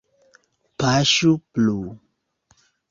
Paŝu 0.85 1.37
plu! 1.53 1.79